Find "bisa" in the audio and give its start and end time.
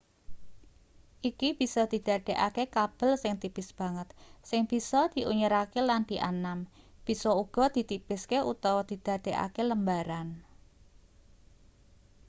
1.59-1.81, 4.71-5.01, 7.07-7.29